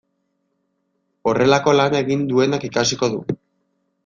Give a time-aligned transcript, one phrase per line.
[1.31, 3.23] Horrelako lana egin duenak ikasiko du.